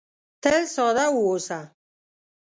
تل 0.41 0.57
ساده 0.75 1.05
واوسه. 1.13 1.59